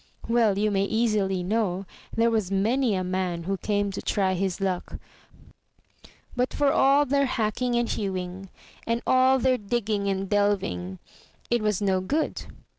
Well, 0.27 0.57
you 0.57 0.71
may 0.71 0.85
easily 0.85 1.43
know 1.43 1.85
there 2.15 2.31
was 2.31 2.49
many 2.49 2.95
a 2.95 3.03
man 3.03 3.43
who 3.43 3.55
came 3.57 3.91
to 3.91 4.01
try 4.01 4.33
his 4.33 4.59
luck; 4.59 4.95
but 6.35 6.55
for 6.55 6.71
all 6.71 7.05
their 7.05 7.27
hacking 7.27 7.75
and 7.75 7.87
hewing, 7.87 8.49
and 8.87 9.03
all 9.05 9.37
their 9.37 9.59
digging 9.59 10.07
and 10.09 10.27
delving, 10.27 10.97
it 11.51 11.61
was 11.61 11.83
no 11.83 12.01
good. 12.01 12.47